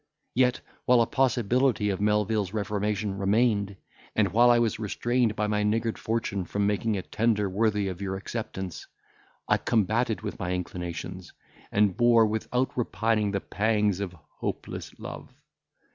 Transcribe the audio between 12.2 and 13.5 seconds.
without repining the